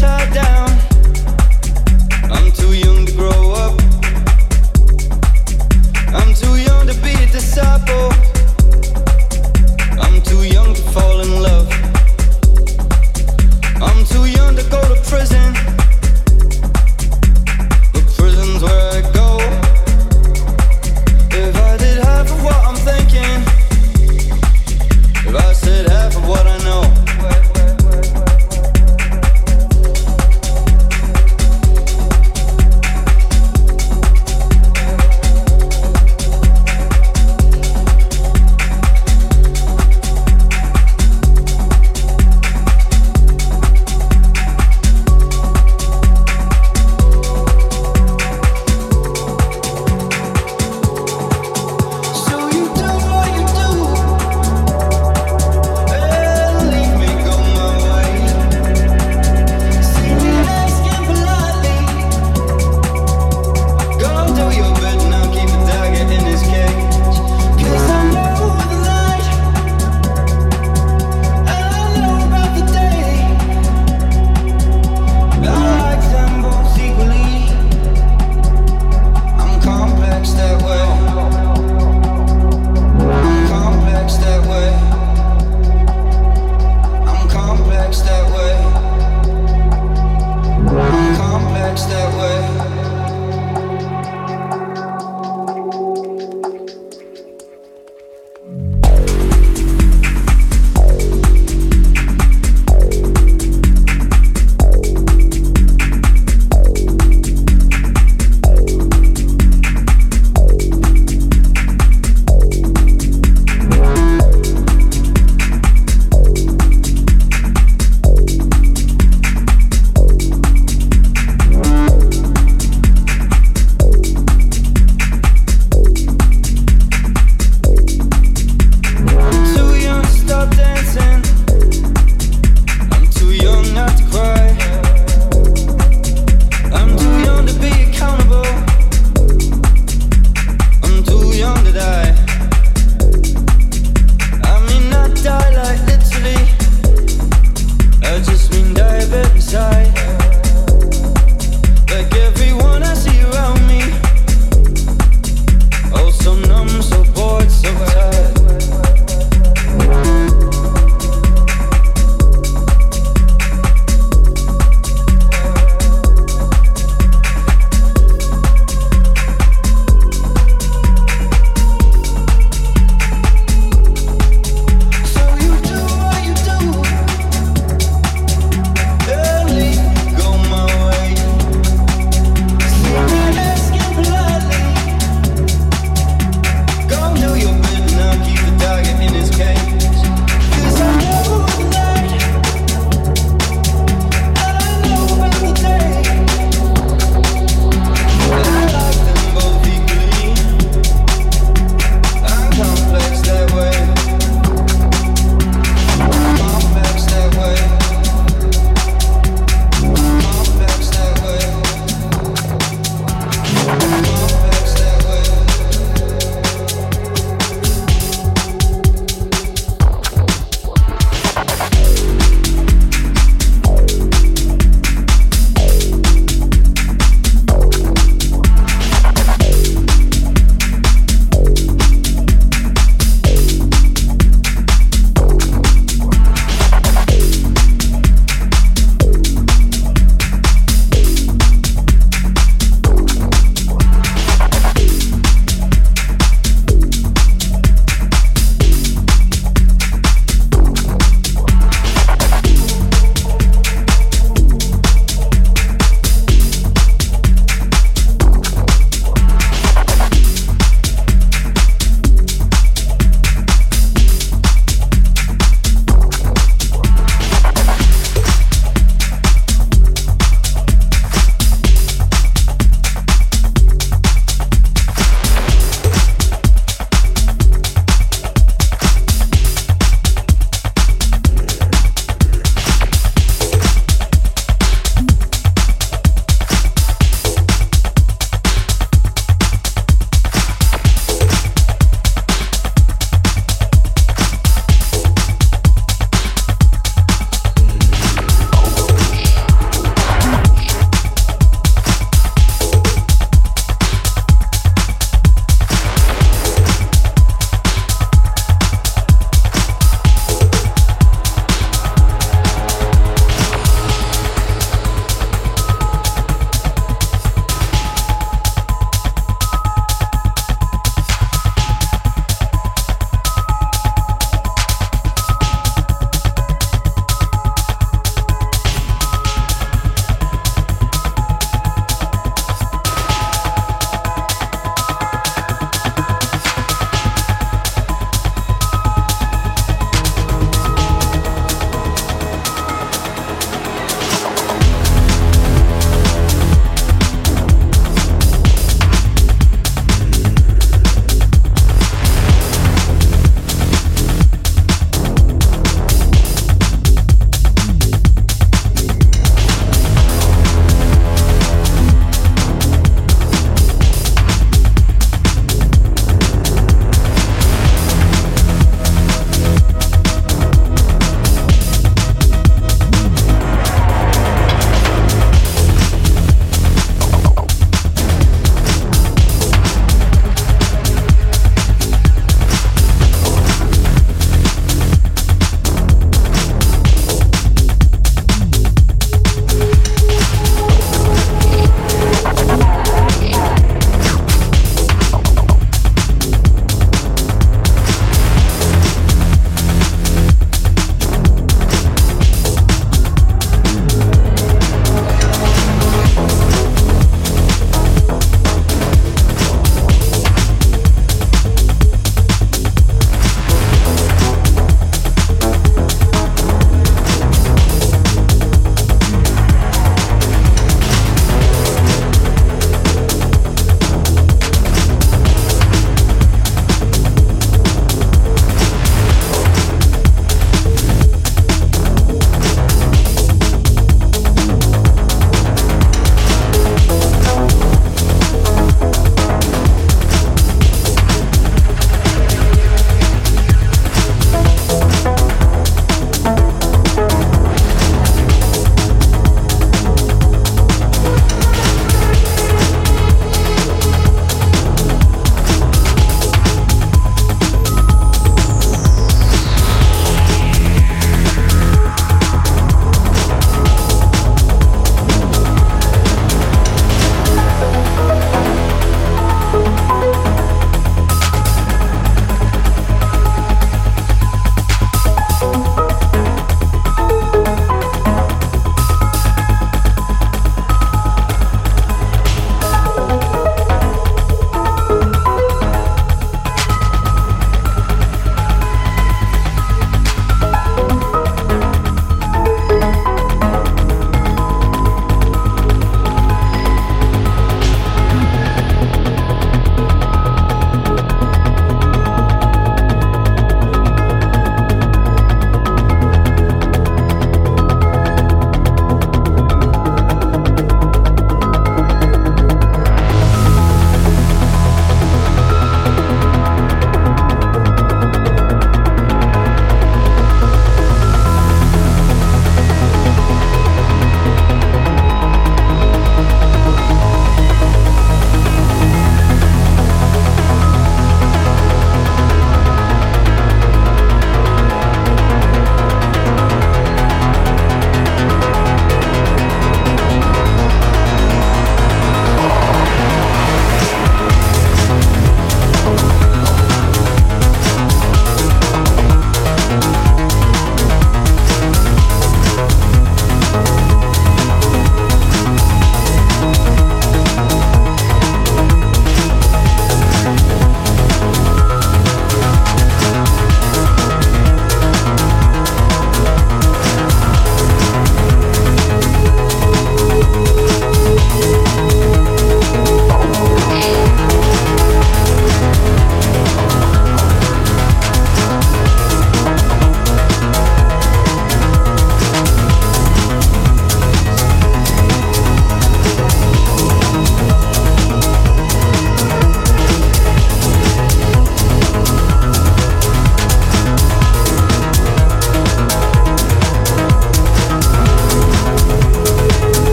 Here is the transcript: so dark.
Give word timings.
so 0.00 0.06
dark. 0.32 0.49